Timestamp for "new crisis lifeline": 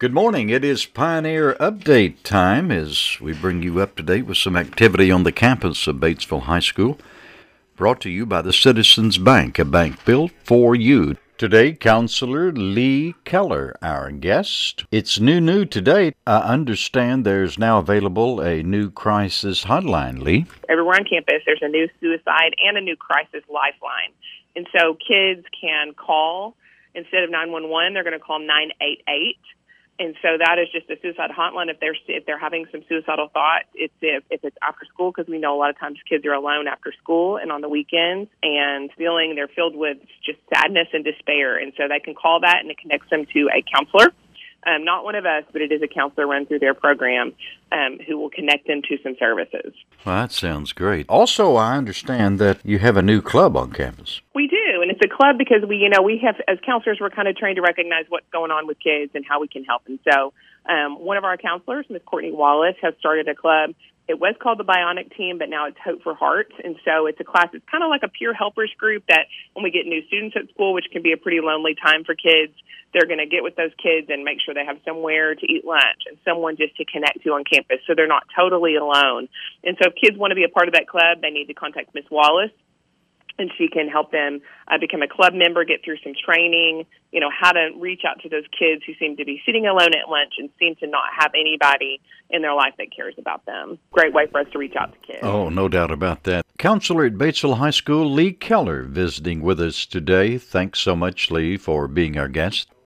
22.80-24.14